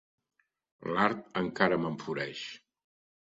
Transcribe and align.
L'art 0.95 1.37
encara 1.43 1.79
m'enfureix. 1.83 2.43